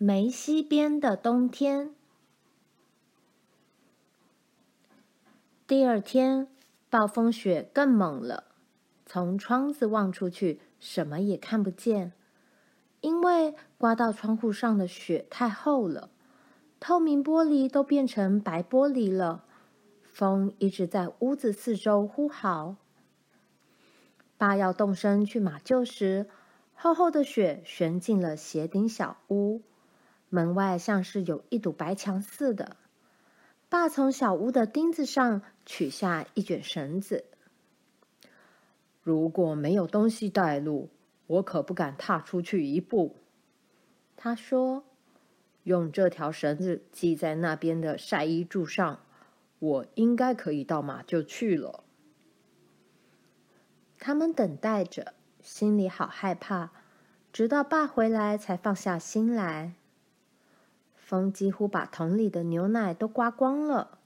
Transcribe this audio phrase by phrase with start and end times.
[0.00, 1.92] 梅西边的冬天。
[5.66, 6.46] 第二天，
[6.88, 8.44] 暴风雪更猛了。
[9.04, 12.12] 从窗子望出去，什么也看不见，
[13.00, 16.10] 因为刮到窗户上的雪太厚了，
[16.78, 19.42] 透明玻璃都变成白玻璃了。
[20.04, 22.76] 风一直在屋子四周呼号。
[24.36, 26.28] 爸要动身去马厩时，
[26.76, 29.60] 厚厚的雪悬进了斜顶小屋，
[30.28, 32.76] 门外像是有一堵白墙似的。
[33.68, 37.24] 爸从小屋的钉子上取下一卷绳子。
[39.02, 40.90] 如果没有东西带路，
[41.26, 43.16] 我可不敢踏出去一步。
[44.16, 44.84] 他说
[45.64, 49.00] ：“用这条绳子系在那边的晒衣柱上，
[49.58, 51.84] 我应该可以到马厩去了。”
[54.00, 56.70] 他们等待着，心里好害怕，
[57.32, 59.74] 直到爸回来才放下心来。
[61.08, 63.96] 风几乎把桶里的牛奶都刮光了，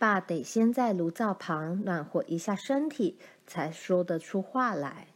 [0.00, 5.06] 爸得先在炉灶旁暖和一下身体，才说得出话来。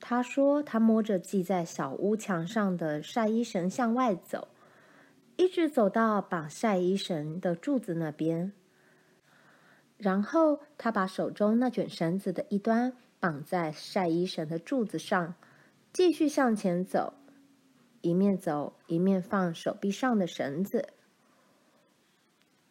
[0.00, 4.48] 他说：“他摸着系在小屋墙上的晒衣绳向外走，
[5.36, 8.52] 一直走到绑晒衣绳的柱子那边。
[9.96, 15.36] 然后他把手中那卷绳子的一端绑在晒衣绳的柱子上，
[15.92, 17.14] 继续向前走，
[18.00, 20.88] 一面走一面放手臂上的绳子。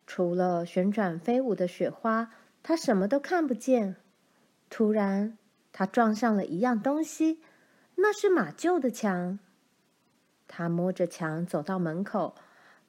[0.06, 2.32] 除了旋转飞舞的雪花，
[2.64, 3.96] 他什么都看不见。”
[4.70, 5.38] 突然，
[5.72, 7.42] 他撞上了一样东西，
[7.96, 9.40] 那是马厩的墙。
[10.48, 12.36] 他摸着墙走到门口，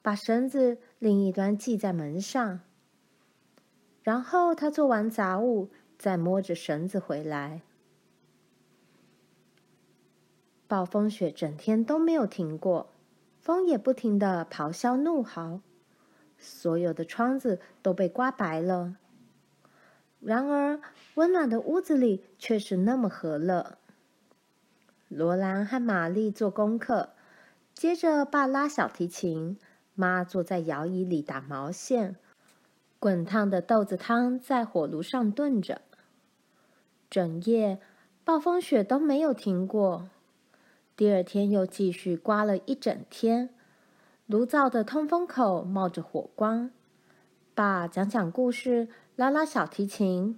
[0.01, 2.61] 把绳子另一端系在门上。
[4.03, 7.61] 然后他做完杂物，再摸着绳子回来。
[10.71, 12.93] 暴风雪整天都没有停过，
[13.41, 15.59] 风也不停地咆哮怒嚎，
[16.37, 18.95] 所有的窗子都被刮白了。
[20.21, 20.79] 然而，
[21.15, 23.79] 温暖的屋子里却是那么和乐。
[25.09, 27.09] 罗兰和玛丽做功课，
[27.73, 29.59] 接着爸拉小提琴，
[29.93, 32.15] 妈坐在摇椅里打毛线，
[32.97, 35.81] 滚烫的豆子汤在火炉上炖着。
[37.09, 37.81] 整夜，
[38.23, 40.07] 暴风雪都没有停过。
[41.01, 43.49] 第二天又继续刮了一整天，
[44.27, 46.69] 炉灶的通风口冒着火光。
[47.55, 48.87] 爸讲讲故事。
[49.15, 50.37] 拉拉小提琴。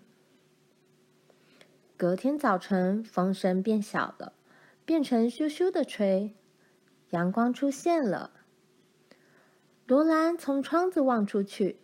[1.98, 4.32] 隔天早晨，风声变小了，
[4.86, 6.34] 变成咻咻的吹，
[7.10, 8.32] 阳光出现了。
[9.86, 11.82] 罗兰从窗子望出去，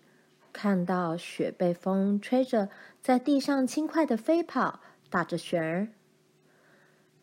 [0.54, 2.70] 看到雪被风吹着，
[3.02, 4.80] 在地上轻快地飞跑，
[5.10, 5.90] 打着旋儿。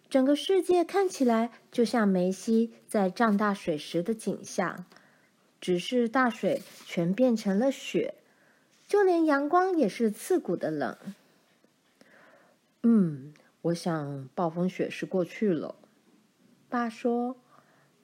[0.09, 4.87] 整个世界看起来就像梅西在涨大水时的景象，
[5.61, 8.15] 只是大水全变成了雪。
[8.87, 10.97] 就连阳光也是刺骨的冷。
[12.85, 15.75] 嗯，我想暴风雪是过去了。
[16.69, 17.37] 爸说：“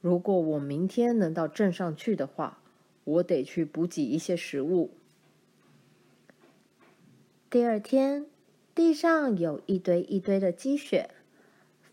[0.02, 2.58] 如果我明天能到镇上去的话，
[3.04, 4.90] 我得去补给一些食物。”
[7.48, 8.26] 第二天，
[8.74, 11.10] 地上有一堆一堆的积雪，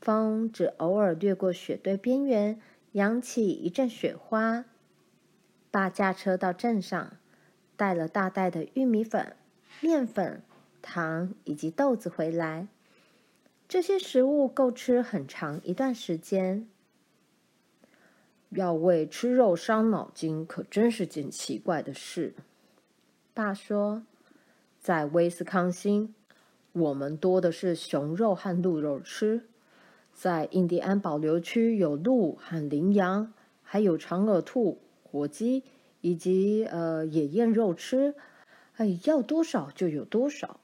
[0.02, 2.60] 风只偶尔掠过雪堆边缘，
[2.94, 4.66] 扬起一阵雪花。
[5.72, 7.14] 爸驾车到镇上。
[7.80, 9.38] 带了大袋的玉米粉、
[9.80, 10.44] 面粉、
[10.82, 12.68] 糖以及豆子回来，
[13.70, 16.68] 这些食物够吃很长一段时间。
[18.50, 22.34] 要为吃肉伤脑筋，可真是件奇怪的事。
[23.34, 24.04] 爸说，
[24.82, 26.14] 在威斯康星，
[26.74, 29.46] 我们多的是熊肉和鹿肉吃；
[30.20, 33.32] 在印第安保留区，有鹿和羚羊，
[33.64, 35.64] 还有长耳兔、火鸡。
[36.02, 38.16] 以及呃野雁肉吃，
[38.78, 40.62] 哎，要多少就有多少。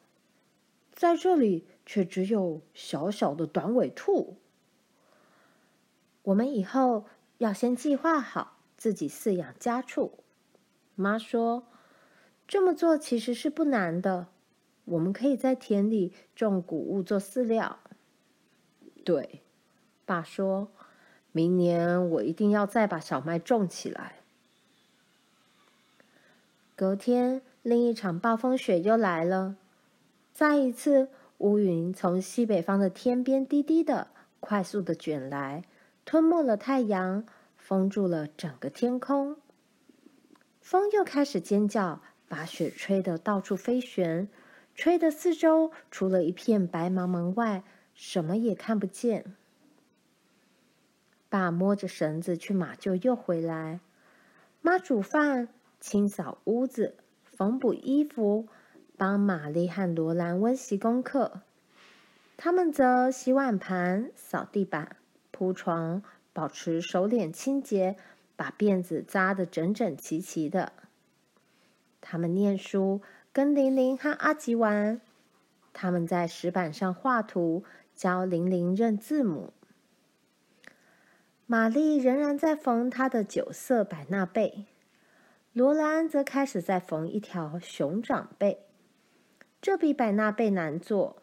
[0.94, 4.38] 在这里却只有小小的短尾兔。
[6.24, 7.04] 我们以后
[7.40, 10.20] 要先计划好自己饲养家畜。
[10.96, 11.68] 妈说，
[12.48, 14.28] 这么做其实是不难的。
[14.86, 17.80] 我们可以在田里种谷物做饲料。
[19.04, 19.42] 对，
[20.06, 20.70] 爸说，
[21.32, 24.18] 明年我一定要再把小麦种起来。
[26.76, 29.56] 隔天，另一场暴风雪又来了。
[30.34, 31.10] 再一次，
[31.40, 34.10] 乌云从西北方的天边低低的、
[34.40, 35.64] 快速的卷来，
[36.04, 37.26] 吞没了太阳，
[37.58, 39.38] 封住了整个天空。
[40.62, 44.28] 风又开始尖叫，把雪吹得到处飞旋，
[44.76, 47.64] 吹得四周除了一片白茫茫外，
[47.94, 49.36] 什么也看不见。
[51.36, 53.82] 爸摸着绳子去马厩又回来，
[54.62, 55.50] 妈煮饭、
[55.82, 56.96] 清扫屋子、
[57.26, 58.48] 缝补衣服，
[58.96, 61.42] 帮玛丽和罗兰温习功课。
[62.38, 64.96] 他们则洗碗盘、扫地板、
[65.32, 66.02] 铺床，
[66.32, 67.98] 保持手脸清洁，
[68.38, 70.72] 把辫子扎得整整齐齐的。
[72.00, 73.02] 他们念书，
[73.34, 75.02] 跟玲玲和阿吉玩。
[75.74, 79.52] 他们在石板上画图，教玲玲认字母。
[81.48, 84.66] 玛丽仍然在缝她的九色百纳被，
[85.54, 88.66] 罗兰则开始在缝一条熊掌被。
[89.62, 91.18] 这比百纳被难做。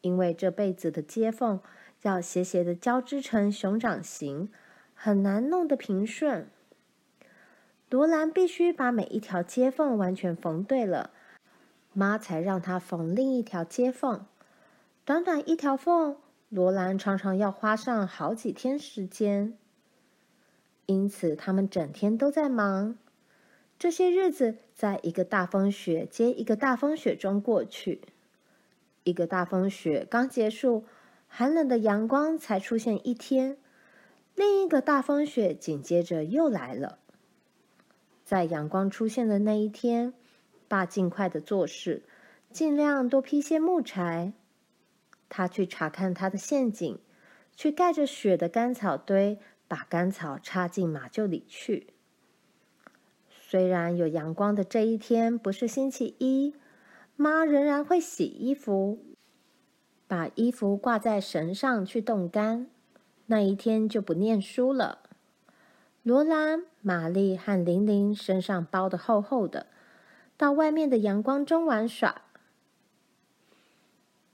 [0.00, 1.60] 因为这被子的接缝
[2.02, 4.50] 要斜斜的交织成熊掌形，
[4.94, 6.48] 很难弄得平顺。
[7.90, 11.10] 罗兰必须把每一条接缝完全缝对了，
[11.92, 14.24] 妈才让她缝另一条接缝。
[15.04, 16.16] 短短一条缝，
[16.48, 19.58] 罗兰常常要花上好几天时间。
[20.86, 22.96] 因此，他们整天都在忙。
[23.78, 28.00] 这些日子在一个大风雪接一个大风雪中过去。
[29.02, 30.84] 一个大风雪刚结束，
[31.28, 33.58] 寒冷的阳光才出现一天，
[34.34, 36.98] 另一个大风雪紧接着又来了。
[38.24, 40.14] 在阳光出现的那一天，
[40.68, 42.02] 爸尽快的做事，
[42.50, 44.32] 尽量多劈些木柴。
[45.28, 46.98] 他去查看他的陷阱，
[47.54, 51.88] 去盖着雪的干草堆，把干草插进马厩里去。
[53.28, 56.54] 虽然有阳光的这一天不是星期一。
[57.18, 58.98] 妈仍然会洗衣服，
[60.06, 62.66] 把衣服挂在绳上去冻干。
[63.24, 64.98] 那一天就不念书了。
[66.02, 69.68] 罗兰、玛丽和玲玲身上包得厚厚的，
[70.36, 72.25] 到外面的阳光中玩耍。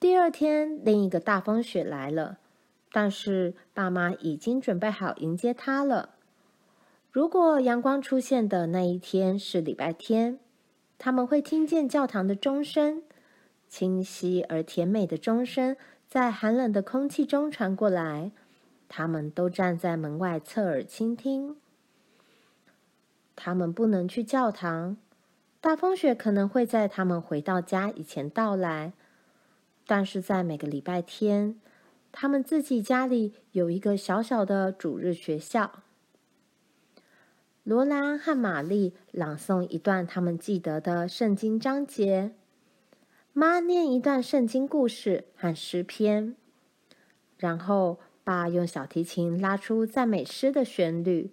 [0.03, 2.39] 第二天，另一个大风雪来了，
[2.91, 6.17] 但是爸妈已经准备好迎接他了。
[7.13, 10.41] 如果阳光出现的那一天是礼拜天，
[10.99, 13.05] 他们会听见教堂的钟声，
[13.69, 15.77] 清晰而甜美的钟声
[16.09, 18.33] 在寒冷的空气中传过来。
[18.89, 21.57] 他们都站在门外侧耳倾听。
[23.37, 24.97] 他们不能去教堂，
[25.61, 28.95] 大风雪可能会在他们回到家以前到来。
[29.87, 31.61] 但是在每个礼拜天，
[32.11, 35.83] 他们自己家里有一个小小的主日学校。
[37.65, 42.35] 罗兰和玛丽朗诵一段他们记得的圣经章节，
[43.33, 46.35] 妈念一段圣经故事和诗篇，
[47.39, 51.31] 然后爸用小提琴拉出赞美诗的旋律，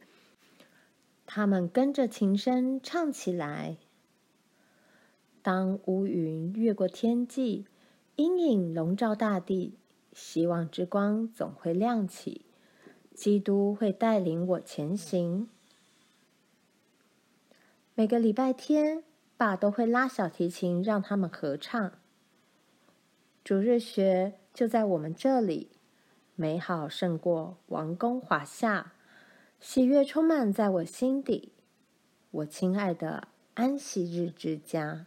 [1.26, 3.78] 他们跟着琴声唱起来。
[5.42, 7.66] 当乌云越过天际，
[8.20, 9.78] 阴影笼罩大地，
[10.12, 12.42] 希望之光总会亮起，
[13.14, 15.48] 基督会带领我前行。
[17.96, 19.06] 每个礼拜天，
[19.38, 21.94] 爸都会拉小提琴让他们合唱。
[23.42, 25.70] 主日学就在我们这里，
[26.36, 28.92] 美好胜过王宫华夏，
[29.62, 31.54] 喜悦充满在我心底，
[32.32, 35.06] 我亲爱的安息日之家。